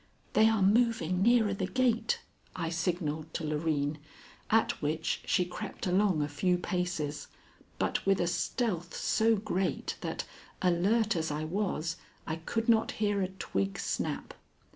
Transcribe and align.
"They 0.33 0.49
are 0.49 0.63
moving 0.63 1.21
nearer 1.21 1.53
the 1.53 1.67
gate," 1.67 2.21
I 2.55 2.69
signalled 2.69 3.31
to 3.35 3.43
Loreen, 3.43 3.99
at 4.49 4.81
which 4.81 5.21
she 5.25 5.45
crept 5.45 5.85
along 5.85 6.23
a 6.23 6.27
few 6.27 6.57
paces, 6.57 7.27
but 7.77 8.03
with 8.03 8.19
a 8.19 8.25
stealth 8.25 8.95
so 8.95 9.35
great 9.35 9.97
that, 10.01 10.25
alert 10.59 11.15
as 11.15 11.29
I 11.29 11.43
was, 11.43 11.97
I 12.25 12.37
could 12.37 12.67
not 12.67 12.93
hear 12.93 13.21
a 13.21 13.27
twig 13.27 13.77
snap. 13.77 14.33